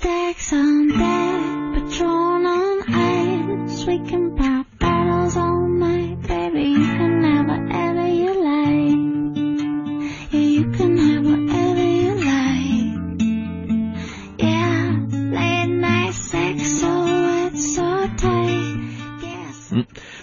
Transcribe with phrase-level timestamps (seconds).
[0.00, 1.19] Stacks on deck,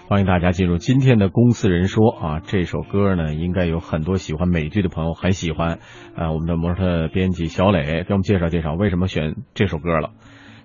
[0.09, 5.79] 欢迎大家进入今天的《公司人说》啊，这首歌呢，应该有很多喜欢美剧的朋友很喜欢。
[6.15, 10.11] 呃，我们的模特编辑小磊给我们介绍介绍为什么选这首歌了。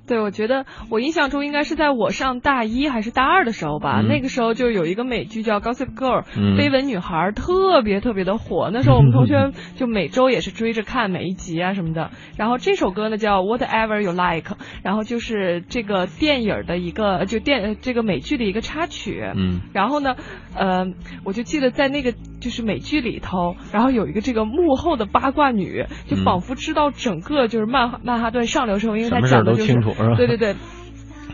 [0.06, 8.70] 对，我觉得我印象中应该是在我上大一还是大二的时候吧，嗯那个时候就有一个美剧叫《Gossip Girl》，嗯绯闻女孩特别特别的火。
[8.72, 12.10] 那时候我们同学就每周也是追着看每一集啊什么的。
[12.36, 19.22] 然后这首歌呢叫《Whatever You Like》，然后就是这个电影的一个就电这个美剧的一个插曲。
[19.34, 20.16] 嗯然后呢，
[20.56, 20.92] 呃，
[21.24, 29.80] 我就记得在那个就是美剧里头，然后有一个这个幕后的八卦女，就嗯仿佛知道整个就是曼哈曼哈顿上流社会，因为她讲的就是是
[30.16, 30.54] 对对对。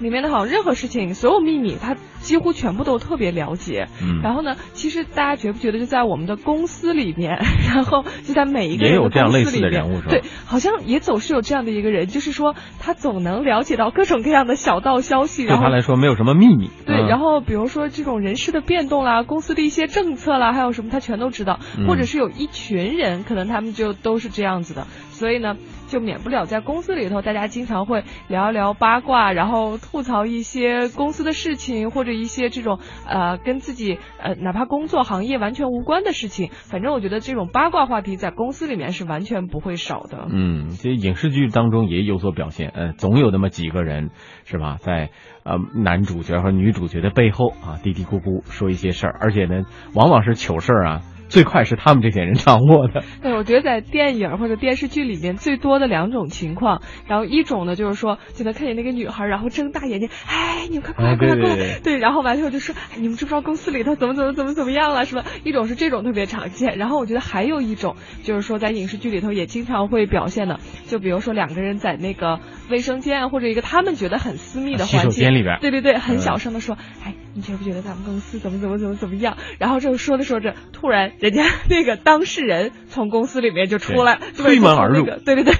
[0.00, 1.96] 里面的好像任何事情，所有秘密，她
[2.28, 3.88] 几乎全部都特别了解。
[4.02, 7.38] 嗯，然后呢，其实大家觉不觉得，就在我们的公司里面，
[7.74, 10.08] 然后就在每一个人也有这样类似的人物是吧？
[10.10, 16.70] 对，好像也总是有这样的一个人，就是说他总能了解到各种各样的小道消息，对他来说没有什么秘密。
[16.84, 17.08] 对，嗯。
[17.08, 21.86] 然后比如说这种人事的变动啦，公司的一些政策啦，还有什么他全都知道，嗯。
[21.86, 25.56] 或者是有一群人，可能他们就都是这样子的，所以呢，
[25.88, 40.26] 就免不了在公司里头，大家经常会聊一聊八卦，然后吐槽一些公司的事情，或者一些这种呃跟自己呃哪怕工作行业完全无关的事情，反正我觉得这种八卦话题在公司里面是完全不会少的。
[40.30, 44.10] 嗯，这影视剧当中也有所表现，呃，总有那么几个人
[44.44, 45.10] 是吧，在
[45.44, 53.02] 呃男主角和女主角的背后啊嘀嘀咕咕说一些事儿，而且呢，往往是糗事儿啊，最快是他们这些人掌握的。
[53.22, 65.24] 对，我觉得在电影或者电视剧里面最多的两种情况，然后一种呢就是说，就能看见那个女孩，然后睁大眼睛，哎，你们快过来，哎快来，过来，对然后完了以后就说，哎，你们知不知道公司里头怎么怎么怎么怎么样了，是吧？
[65.44, 79.36] 一种是这种特别常见，然后我觉得还有一种就是说在影视剧里头也经常会表现的，就比如说两个人在那个卫生间啊或者一个他们觉得很私密的洗环境手间里边对对对，很小嗯声的说，哎，你觉不觉得咱们公司怎么怎么怎么怎么样？
[79.60, 85.54] 然后这说着说着，突然人家 那个当事人从公司里面就出来，推门而入那个对对对，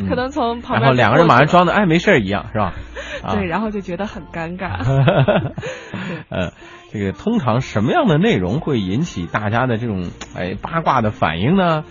[0.00, 2.74] 嗯可能从旁边然后两个人马上装的哎没事儿一样是吧？
[3.24, 4.78] 啊对，然后就觉得很尴尬。
[6.30, 6.52] 呃，
[6.92, 10.04] 这个通常什么样的内容会引起大家的这种
[10.36, 11.82] 哎八卦的反应呢？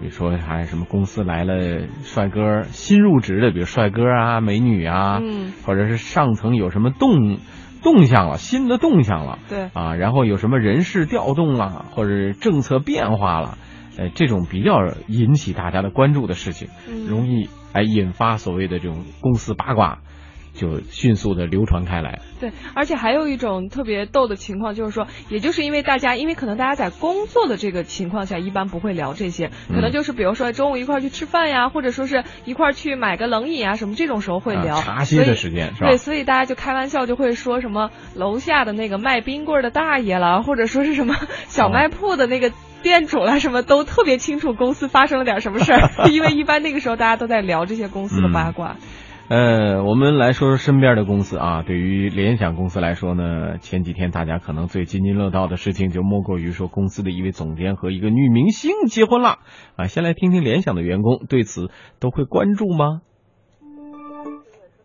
[0.00, 7.38] 比如说还什么公司来了帅哥新入职的，比如帅哥啊、美女啊，嗯，或者是上层有什么动
[7.84, 13.58] 动向了，新的动向了对，啊，然后有什么人事调动了，或者是政策变化了，
[13.96, 17.06] 呃，这种比较引起大家的关注的事情，嗯。
[17.06, 20.00] 容易哎引发所谓的这种公司八卦，
[20.54, 22.20] 就迅速的流传开来。
[22.40, 34.76] 对，而且还有一种特别逗的情况，就是说，也就是因为大家，因为可能大家在工作的这个情况下，一般不会聊这些，可能嗯就是比如说中午一块儿去吃饭呀，或者说是一块儿去买个冷饮啊，什么这种时候会聊。
[34.76, 41.14] 啊茶歇的时间是吧对，所以大家就开玩笑就会说什么楼下的那个卖冰棍儿的大爷了，或者说是什么
[41.46, 42.52] 小卖铺的那个。
[42.84, 48.76] 店主啦，什么都特别清楚公司发生了点什么事儿， 因为一般那个时候大家都在聊这些公司的八卦。
[49.30, 51.62] 呃，我们来说说身边的公司啊。
[51.62, 59.38] 对于联想公司来说呢，前几天大家可能最津津乐道的事情，就莫过于说公司的一位总监和一个女明星结婚了
[59.76, 59.86] 啊。
[59.86, 61.70] 先来听听联想的员工对此
[62.00, 63.00] 都会关注吗？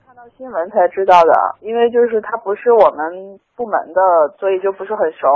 [0.07, 3.99] 看到新闻才知道的，因为就是他不是我们部门的，
[4.39, 5.27] 所以就不是很熟。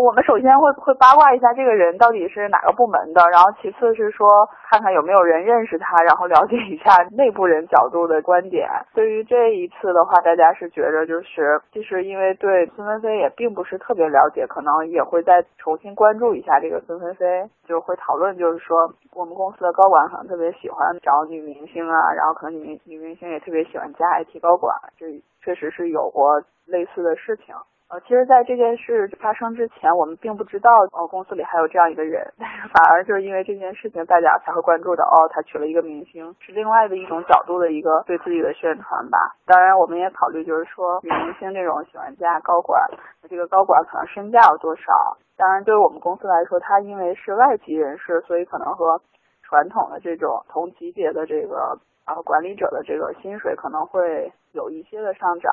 [0.00, 4.26] 我们首先会会八卦一下这个人到底是哪个部门的，然后其次是说
[4.70, 8.66] 看看有没有人认识他，然后了解一下内部人角度的观点。
[8.94, 25.06] 对于这一次的话，大家是觉着就是其实因为对孙菲菲也并不是特别了解，可能也会再重新关注一下这个孙菲菲，就会讨论就是说我们公司的高管可能特别喜欢找女明星啊，然后可能女女明星也特别喜欢加 IT 高管，这
[25.42, 27.54] 确实是有过类似的事情。
[27.92, 39.36] 呃，其实，在这件事发生之前，我们并不知道哦，公司里还有这样一个人， 但是反而就是因为这件事情，大家才会关注到哦，他娶了一个明星，是另外的一种角度的一个对自己的宣传吧。
[39.44, 42.80] 当然，我们也考虑就是说，女明星这种喜欢嫁高管，
[43.28, 45.18] 这个高管可能身价有多少？
[45.36, 49.02] 当然，对于我们公司来说，他因为是外籍人士，所以可能和
[49.42, 55.52] 传统的这种同级别的这个啊管理者的这个薪水可能会有一些的上涨。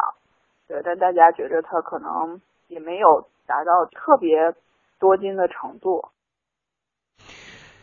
[0.70, 3.08] 对，但大家觉得他可能也没有
[3.48, 4.54] 达到特别
[5.00, 6.04] 多金的程度。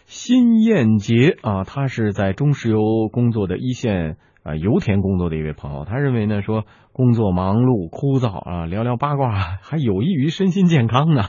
[0.05, 2.79] 辛燕杰啊，他是在中石油
[3.13, 6.63] 工作的一线啊油田工作的一位朋友，他认为呢说
[6.93, 9.33] 工作忙碌枯燥啊，聊聊八卦
[9.67, 11.23] 还有益于身心健康呢。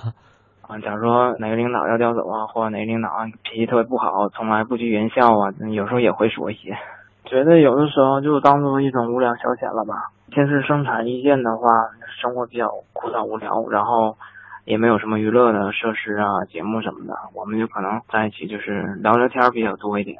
[0.62, 6.77] 啊，假如说哪个领导要调走啊，或者哪个领导啊脾气特别不好，从来不拘言笑啊，有时候也会说一些。
[7.25, 10.13] 觉得有的时候就当做一种无聊消遣了吧。
[10.38, 11.68] 先是生产一线的话，
[12.22, 14.18] 生活比较枯燥无聊，然后
[14.66, 20.18] 也没有什么娱乐的设施啊、节目什么的，我们就可能在一起就是聊聊天比较多一点。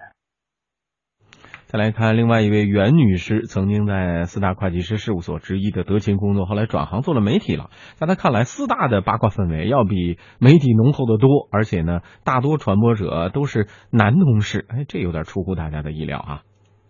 [1.68, 7.70] 再来看另外一位袁女士，曾经在四大会计师事务所之一的德勤工作，后来转行做了媒体了。
[7.94, 14.66] 在她看来，四大的八卦氛围要比媒体浓厚的多，而且呢，大多传播者都是男同事。
[14.68, 16.42] 哎，这有点出乎大家的意料啊。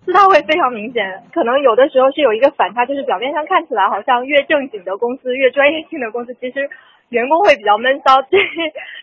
[0.07, 6.69] 四大会非常明显，可能有的时候是有一个反差，就是表面上看起来好像越正经的公司、越专业性的公司，其实。
[7.09, 8.37] 员工会比较闷骚，对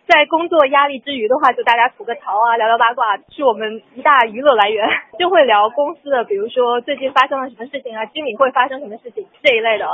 [0.07, 4.87] 在工作压力之余的话，就大家吐个槽啊，聊聊八卦，是我们一大娱乐来源。
[5.19, 9.87] 就会聊公司的，比如说最近发生了什么事情啊，经理会发生什么事情这一类的。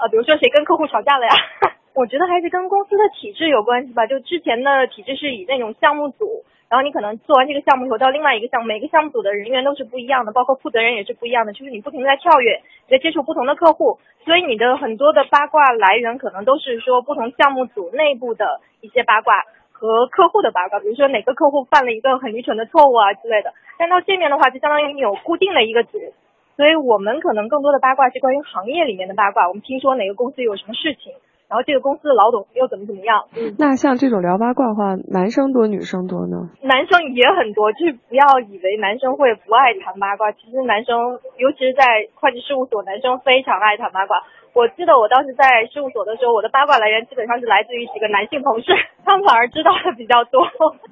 [0.00, 1.32] 呃，比如说谁跟客户吵架了呀？
[1.92, 4.06] 我觉得还是跟公司的体制有关系吧。
[4.06, 6.42] 就之前的体制是以那种项目组。
[6.70, 23.52] 然后你可能做完这个项目以后到另外一个项目，每个项目组的人员都是不一样的，包括负责人也是不一样的，就是你不停的在跳跃，在接触不同的客户，所以你的很多的八卦来源可能都是说不同项目组内部的一些八卦和客户的八卦，比如说哪个客户犯了一个很愚蠢的错误啊之类的。
[23.76, 25.98] 但到这面的话，就相当于你有固定的一个组，
[26.54, 31.12] 所以我们可能更多的八卦是关于行业里面的八卦，我们听说哪个公司有什么事情。
[31.50, 33.26] 然后这个公司的老总又怎么怎么样？
[33.34, 36.46] 嗯，那像这种聊八卦的话，男生多女生多呢？
[36.62, 40.94] 男生也很多，就是不要以为男生会不爱谈八卦，其实男生，
[41.42, 44.22] 尤其是在会计事务所，男生非常爱谈八卦。
[44.54, 48.70] 我记得我当时在事务所的时候，我的八卦来源基本上是来自于几个男性同事，
[49.04, 50.42] 他们反而知道的比较多。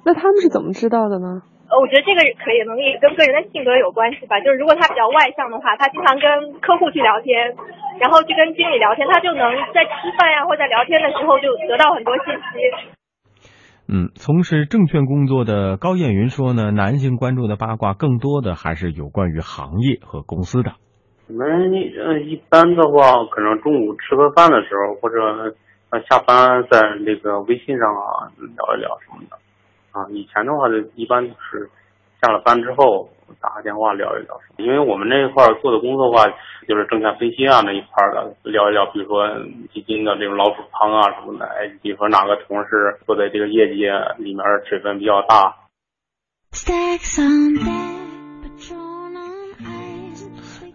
[0.03, 1.41] 那他们是怎么知道的呢？
[1.69, 4.41] 呃，我觉得这个可以能力跟个人的性格有关系吧。
[4.41, 7.53] 就是如果他比较外向的话，他经常跟客户去聊天，
[8.01, 12.97] 然后去跟经理聊天，他就能在吃饭呀或者在聊天的时候就得到很多信息。
[13.85, 20.73] 嗯，从事证券工作的高艳云说呢，男性关注的八卦更多的还是有关于行业和公司的。
[21.27, 25.53] 我们呃一般的话，可能中午吃个饭的时候，或者
[25.91, 29.37] 呃下班在那个微信上啊聊一聊什么的。
[29.91, 31.69] 啊，以前的话就一般是
[32.21, 33.09] 下了班之后
[33.41, 36.25] 打个电话聊一聊，因为我们那一块做的工作的话，
[36.67, 39.27] 就是证券分析啊那一块的聊一聊，比如说
[39.73, 43.83] 基金的这种老鼠仓啊什么的，哎，比如说哪个同事做的这个业绩
[44.17, 45.55] 里面水分比较大。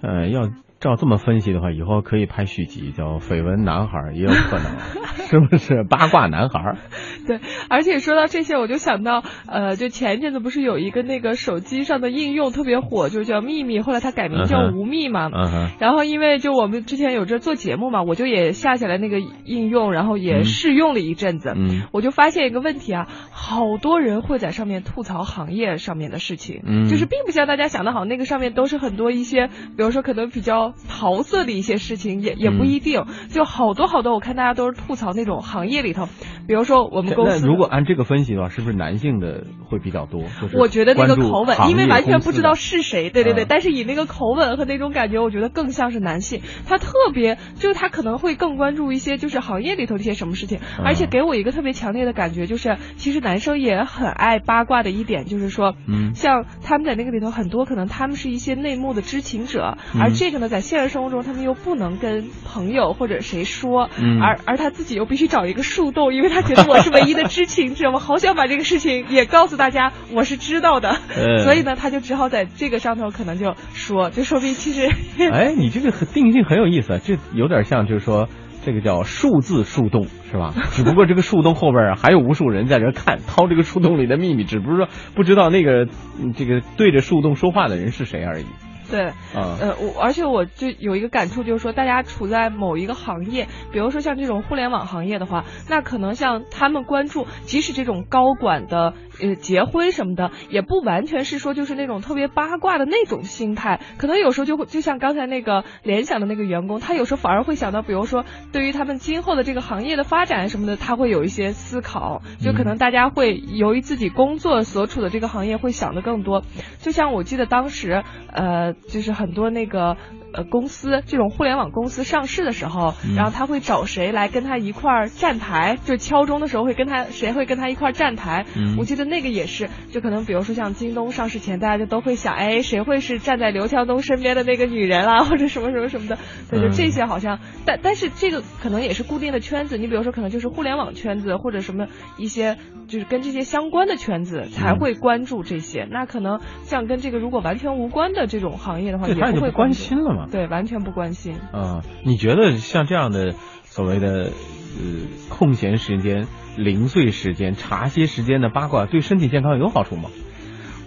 [0.03, 0.49] 呃，要。
[0.85, 4.79] 照这么分析的话，以后可以拍续集，叫《绯闻男孩》也有可能，
[5.27, 5.83] 是不是？
[5.83, 6.77] 八卦男孩。
[7.27, 7.41] 对，
[7.71, 15.31] 而且说到这些，我就想到，呃，就前一阵子不是有一个那个手机上的应用特别火，就叫秘密，后来它改名叫无密嘛。
[15.33, 15.71] 嗯嗯。
[15.81, 21.55] 然后因为就我们之前有这做节目嘛，我就也下下来那个应用，然后也试用了一阵子。
[21.57, 21.85] 嗯。
[21.93, 26.61] 我就发现一个问题啊，好多人会在上面吐槽行业上面的事情。
[26.67, 26.89] 嗯。
[26.91, 30.74] 就是并不像大家想的好，那个上面都是很多一些，比如说可能比较。
[30.89, 36.09] 桃色的一些事情也也不一定，就好多好多，我看大家都是吐槽那种行业里头，
[36.47, 37.47] 比如说我们公司。
[37.47, 40.23] 如果按这个分析的话，是不是男性的会比较多？
[40.55, 46.43] 我觉得那个口吻，因为完全不知道是谁，对对对，但是以那个口吻和那种感觉，我觉得更像是男性。
[46.67, 63.89] 他特别就是他可能会更关注一些就是行业里头的一些什么事情，而且给我一个特别强烈的感觉，就是其实男生也很爱八卦的一点，就是说，嗯，像他们在那个里头很多可能他们是一些内幕的知情者，而这个呢，在现实生活中他们又不能跟朋友或者谁说，
[64.23, 70.97] 而而他自己又必须找一个树洞，因为他觉得我是唯一的知情者， 我好想把这个事情也告诉大家，我是知道的，
[71.45, 74.89] 所以呢，他就只好在这个上头可能就说，就说明其实，
[75.33, 78.29] 哎，你这个定性很有意思，这有点像就是说
[78.65, 80.53] 这个叫数字树洞是吧？
[80.73, 85.87] 只不过这个树洞后边啊还有无数人在这看，掏这个树洞里的秘密，只不过说不知道那个
[86.35, 88.47] 这个对着树洞说话的人是谁而已。
[88.95, 116.45] 对，呃，我而且我就有一个感触，就是说，大家处在某一个行业，比如说像这种互联网行业的话，那可能像他们关注，即使这种高管的呃结婚什么的，也不完全是说就是那种特别八卦的那种心态，可能有时候就会就像刚才那个联想的那个员工，他有时候反而会想到，比如说对于他们今后的这个行业的发展什么的，他会有一些思考，就可能大家会由于自己工作所处的这个行业会想的更多，
[116.79, 118.73] 就像我记得当时呃。
[118.87, 119.97] 就是很多那个
[120.35, 128.45] 呃公司这种互联网公司上市的时候，嗯然后他会找谁来跟他一块儿站台，就敲钟的时候会跟他谁会跟他一块儿站台。
[128.57, 136.19] 嗯我记得那个也是，就可能比如说像京东上市前，大家就都会想，哎，谁会是站在刘强东身边的那个女人啦，或者什么什么什么的。
[136.51, 141.87] 对，就嗯这些好像，但但是这个可能也是固定的圈子，你比如说可能就是互联网圈子或者什么
[142.19, 142.57] 一些
[142.89, 145.87] 就是跟这些相关的圈子才会关注这些。
[145.91, 150.24] 那可能像跟这个如果完全无关的这种行业的话，对也不会关心了嘛。
[150.31, 151.37] 对，完全不关心。
[151.53, 154.31] 啊，你觉得像这样的所谓的
[154.79, 154.83] 呃
[155.29, 156.27] 空闲时间、
[156.57, 160.11] 零碎时间、茶歇时间的八卦，对身体健康有好处吗？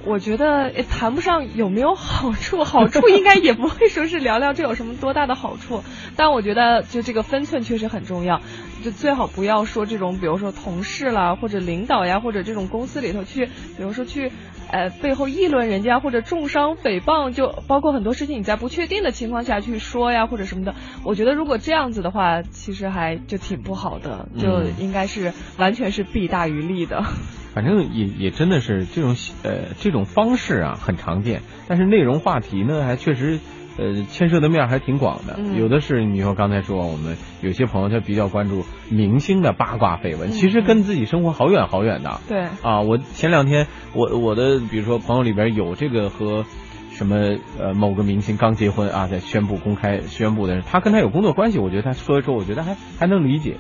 [0.08, 5.84] 我觉得也谈不上有没有好处，好处 应该也不会说是聊聊这有什么多大的好处，
[6.16, 8.42] 但我觉得就这个分寸确实很重要，
[8.84, 14.32] 就最好不要说这种，比如说同事啦，或者领导呀，或者这种公司里头去，比如说去。
[14.70, 20.76] 呃，背后议论人家或者重伤诽谤，就包括很多事情你在不确定的情况下去说呀，或者什么的。
[21.06, 27.02] 我觉得如果这样子的话，其实还就挺不好的，就嗯应该是完全是弊大于利的。
[27.58, 33.40] 反正也也真的是这种呃这种方式啊很常见，但是内容话题呢还确实
[33.80, 35.38] 呃牵涉的面还挺广的。
[35.40, 42.22] 嗯有的是你说刚才说我们有些朋友他比较关注明星的八卦绯闻，嗯其实跟自己生活好远好远的。
[42.30, 46.46] 对，啊，我前两天我我的比如说朋友里边有这个和
[46.92, 53.58] 什么呃某个明星刚结婚啊，在宣布公开宣布的人，他跟他有工作关系，我觉得他说一说，我觉得还还能理解，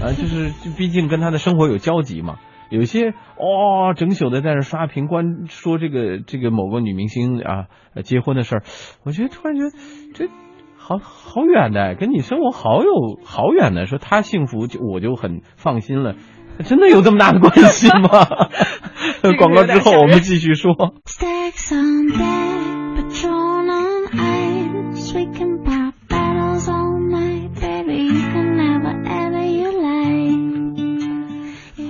[0.00, 2.38] 啊，就是就毕竟跟他的生活有交集嘛。
[2.74, 8.62] 有一些哦，整宿的在那刷屏关说这个这个某个女明星啊呃结婚的事儿，
[9.04, 9.70] 我觉得突然觉得
[10.14, 10.28] 这
[10.76, 12.90] 好好远的，跟你生活好有
[13.24, 13.86] 好远的。
[13.86, 16.16] 说她幸福就我就很放心了，
[16.64, 18.08] 真的有这么大的关系吗？
[19.38, 20.74] 广告之后我们继续说。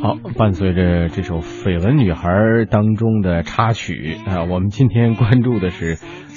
[0.05, 2.29] 好，伴随着这首《绯闻女孩》
[2.67, 5.95] 当中的插曲啊、我们今天关注的是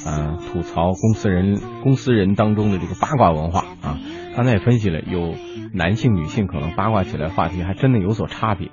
[0.07, 3.99] 啊、吐槽公司人公司人当中的这个八卦文化啊。
[4.37, 5.33] 刚才也分析了，有
[5.73, 8.71] 男性、女性可能八卦起来话题还真的有所差别。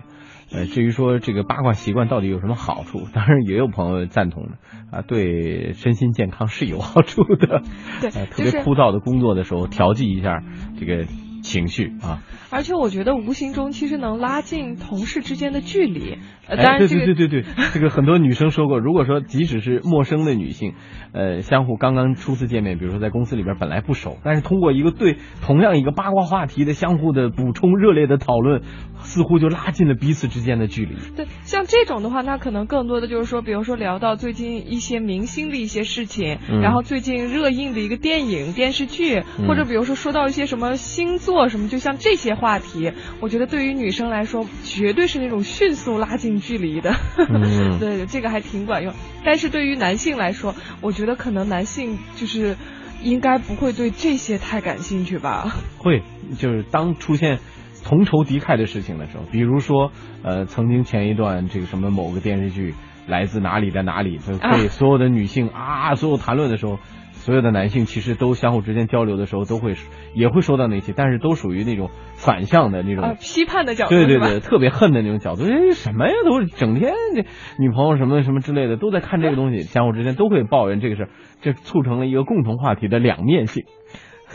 [0.52, 4.50] 呃，至于说这个八卦习惯到底有什么好处， 当然也有朋友赞同的
[4.96, 7.62] 啊，对身心健康是有好处的。
[8.00, 10.40] 对呃，特别枯燥的工作的时候，调剂一下
[10.78, 11.04] 这个
[11.44, 12.22] 情绪啊。
[12.50, 16.18] 而且我觉得无形中其实能拉近同事之间的距离。
[16.48, 20.74] 呃，哎，对当然这个、对对对对，这个很多女生说过，如果说即使是陌生的女性，
[21.12, 28.62] 呃，相互刚刚初次见面，比如说在公司里边本来不熟，但是通过一个对同样一个八卦话题的相互的补充、热烈的讨论，
[28.98, 30.94] 似乎就拉近了彼此之间的距离。
[31.16, 46.94] 对，像这种的话，那可能更多的就是说，比如说聊到最近一些明星的一些事情，嗯然后最近热映的一个电影、电视剧，嗯或者比如说说到一些什么星座什么，就像这些话题，我觉得对于女生来说，绝对是那种迅速拉近距离的。
[47.16, 48.92] 嗯 对，这个还挺管用。
[49.24, 52.56] 但是对于男性来说，我觉得可能男性就是
[53.02, 55.54] 应该不会对这些太感兴趣吧。
[55.78, 56.02] 会，
[56.38, 57.38] 就是当出现
[57.84, 62.74] 同仇敌忾的事情的时候，比如说，呃，曾经前一段这个什么某个电视剧
[63.06, 66.78] 来自哪里的哪里，就被所有的女性啊，所有谈论的时候，
[67.24, 69.72] 所有的男性其实都相互之间交流的时候，都会
[70.14, 73.02] 也会说到那些，但是都属于那种反向的那种。
[73.02, 77.22] 啊，批判的角度对对对，特别恨的那种角度，哎，什么呀，都是整天这
[77.58, 81.08] 女朋友什么什么之类的都在看这个东西，相互之间都会抱怨这个事儿，
[81.40, 83.64] 这促成了一个共同话题的两面性。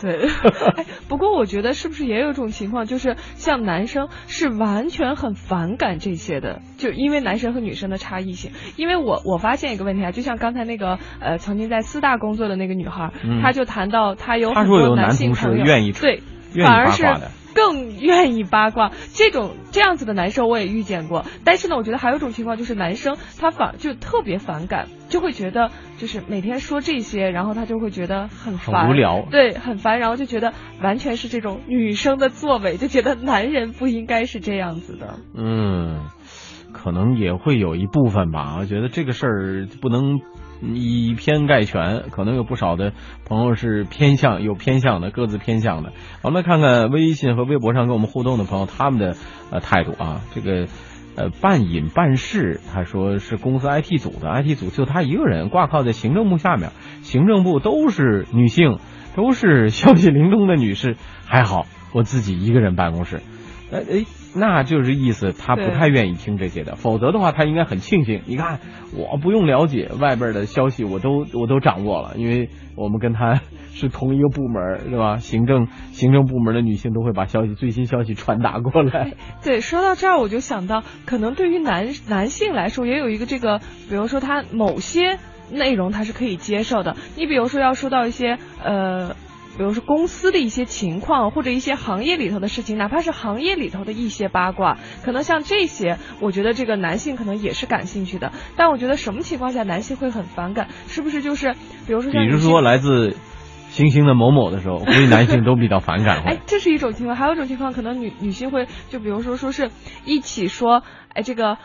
[0.00, 0.28] 对，
[0.76, 8.52] 哎，不过我觉得是不是也有一种情况，就是像男生是完全很反感这些的，就因为男生和女生的差异性。
[8.76, 16.22] 因为我我发现一个问题啊，就像刚才那个呃曾经在四大工作的那个女孩，嗯她就谈到她有很多男性朋友，愿意对，
[16.64, 17.04] 反而是。
[17.54, 21.24] 更愿意八卦，这种这样子的男生我也遇见过。
[21.44, 30.52] 但是呢，我觉得还有一种情况就是男生他反就特别反感，就会觉得就是每天说这些，然后他就会觉得很烦，很无聊对，很烦，然后就觉得
[30.82, 35.18] 完全是这种女生的作为，就觉得男人不应该是这样子的。
[35.34, 36.06] 嗯，
[36.72, 38.56] 可能也会有一部分吧。
[38.60, 40.20] 我觉得这个事儿不能
[40.62, 42.92] 以偏概全，可能有不少的
[43.24, 45.92] 朋友是偏向有偏向的，各自偏向的。
[46.22, 49.16] 我们来看看微信和微博上跟我们互动的朋友他们的
[49.50, 50.20] 呃态度啊。
[50.34, 50.66] 这个
[51.16, 56.70] 呃半隐半市，他说是公司 IT 组的，IT 组就他一个人挂靠在行政部下面，
[57.02, 58.78] 行政部都是女性，
[59.16, 63.22] 都是消息灵通的女士，还好我自己一个人办公室。
[63.72, 68.22] 呃诶，那就是意思他不太愿意听这些的，否则的话他应该很庆幸。
[68.26, 68.60] 你看，
[68.96, 73.40] 我不用了解外边的消息，我都我都掌握了，因为我们跟他
[73.72, 75.16] 是同一个部门，是吧？
[75.16, 79.14] 行政行政部门的女性都会把消息最新消息传达过来。
[79.42, 83.58] 对，说到这儿我就想到，可能对于男男性来说，也有一个这个，
[83.88, 85.18] 比如说他某些
[85.50, 86.94] 内容他是可以接受的。
[87.16, 89.16] 你比如说要说到一些呃。
[89.60, 98.32] 比如说公司的一些情况，或者一些行业里头的事情，哪怕是行业里头的一些八卦，可能像这些，我觉得这个男性可能也是感兴趣的。
[98.56, 100.68] 但我觉得什么情况下男性会很反感？
[100.88, 101.52] 是不是就是
[101.86, 103.14] 比如说像比如说来自
[103.68, 106.22] 星星的某某的时候，估计男性都比较反感。
[106.24, 109.70] 哎，这是一种情况，还有一种情况，可能女女性会就比如说说是
[110.06, 111.58] 一起说，哎这个。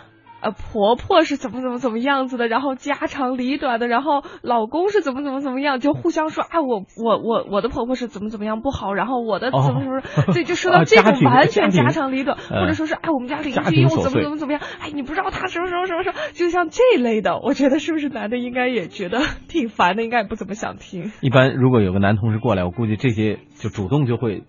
[0.45, 10.01] 呃，婆婆是怎么怎么怎么样子的，然后家长里短的，然后老公是怎么怎么怎么样，就互相说啊，我我我我的婆婆是怎么怎么样不好，然后我的怎么怎么，
[10.33, 21.11] 对，就说到这种完全家长里短，或者说是哎，我们家邻居又怎么怎么怎么样，哎，你不知道他什么什么什么什么，就像这类的， 我觉得是不是男的应该也觉得挺烦的，应该也不怎么想听。
[21.21, 24.43] 一般如果有个男同事过来，我估计这些就主动就会。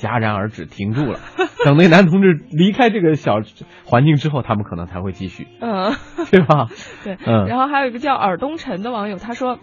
[0.00, 1.20] 戛然而止，停住了。
[1.64, 3.34] 等那男同志离开这个小
[3.84, 5.92] 环境之后，他们可能才会继续，嗯，
[6.32, 6.68] 对吧？
[7.04, 7.46] 对，嗯。
[7.46, 9.58] 然后还有一个叫尔东城的网友，他说，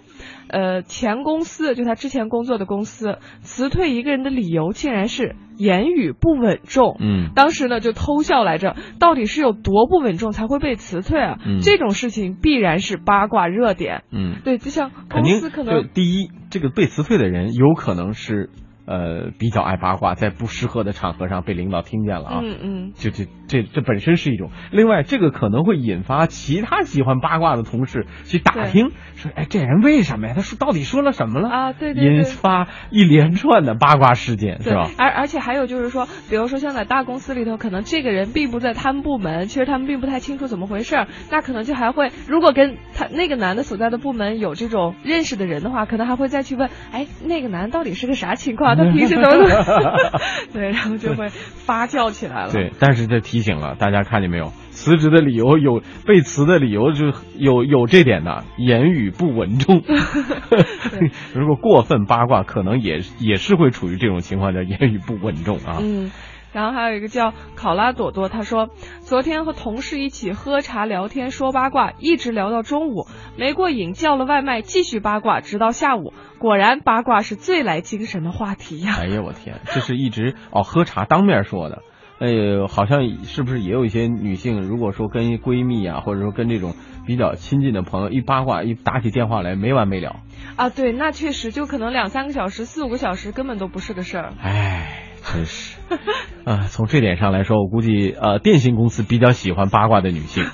[0.47, 6.97] 呃，前公司就他之前工作的公司辞退一个人的理由，竟然是言语不稳重。
[6.99, 11.39] 嗯，当时呢就偷笑来着，到底是有多不稳重才会被辞退啊？
[11.43, 14.03] 嗯，这种事情必然是八卦热点。
[14.11, 18.51] 嗯，对，就像公司可能第一，这个被辞退的人有可能是。
[18.87, 24.49] 呃，比较爱八卦，在不适合的场合上被领导听见了啊，嗯嗯，就这这这本身是一种。
[24.71, 30.33] 另外，这个可能会引发其他喜欢八卦的同事去打听，说，哎，这人为什么呀？
[30.35, 31.73] 他说到底说了什么了啊？
[31.73, 34.89] 对对对，引发一连串的八卦事件，是吧？
[34.97, 48.76] 而而且还有就是说，比如说像在大公司里头，可能这个人并不在他们部门，其实他们并不太清楚怎么回事，那可能就还会，如果跟他那个男的所在的部门有这种认识的人的话，可能还会再去问，哎，那个男到底是个啥情况？
[48.77, 49.31] 他 平时怎么
[49.63, 49.97] 怎么？
[50.53, 52.51] 对，然后就会发酵起来了。
[52.51, 54.53] 对，但是这提醒了大家，看见没有？
[54.71, 59.81] 辞职的理由有被辞的理由，就有有这点的，言语不稳重。
[61.33, 65.79] 如果过分八卦，可能也也是会处于这种情况，叫言语不稳重啊。
[65.81, 66.11] 嗯。
[66.57, 73.05] 然后还有一个叫考拉朵朵，他说昨天和同事一起喝茶聊天说八卦，一直聊到中午，
[73.37, 76.13] 没过瘾叫了外卖继续八卦，直到下午。
[76.39, 78.95] 果然八卦是最来精神的话题呀！
[78.99, 81.83] 哎呀，我天，这是一直哦喝茶当面说的，
[82.17, 82.27] 哎，
[82.67, 86.73] 好像是不是也有一些女性，如果说跟闺蜜啊，或者说跟这种
[87.05, 90.21] 比较亲近的朋友一八卦，一打起电话来没完没了
[90.55, 90.69] 啊？
[90.71, 94.33] 对，那确实就可能两三个小时、四五个小时根本都不是个事儿。
[94.41, 95.03] 哎。
[95.29, 95.76] 真是，
[96.45, 100.45] 啊，从这点上来说，我估计呃，电信公司比较喜欢八卦的女性，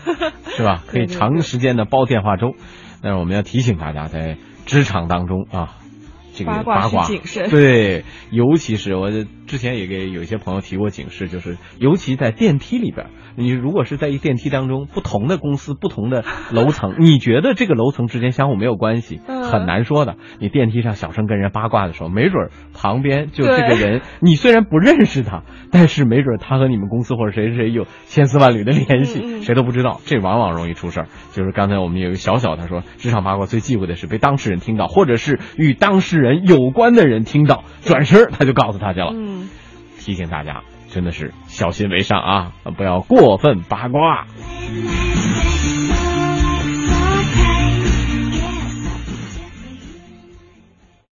[0.45, 0.83] 是吧？
[0.87, 2.55] 可以长时间的煲电话粥。
[3.01, 5.75] 但是我们要提醒大家，在职场当中啊，
[6.33, 7.49] 这个八卦谨慎。
[7.49, 9.11] 对，尤其是我
[9.45, 13.07] 之前也给有一些朋友提过警示，就是尤其在电梯里边。
[13.35, 19.21] 你如果是在一电梯当中，不同的公司、不同的楼层，你觉得这个楼层之间相互没有关系，
[19.53, 20.15] 很难说的。
[20.39, 30.01] 你电梯上小声跟人八卦的时候，没准旁边就这个人，你虽然不认识他，但是没准他和你们公司或者谁谁谁有千丝万缕的联系，谁都不知道。
[30.05, 31.07] 这往往容易出事儿。
[31.31, 39.11] 就是刚才我们有一个小小他说，职场八卦最忌讳的是被当事人听到，或者是与当事人有关的人听到，转身他就告诉他去了。
[39.13, 39.49] 嗯，
[39.99, 40.61] 提醒大家。
[40.89, 44.27] 真的是小心为上啊，不要过分八卦。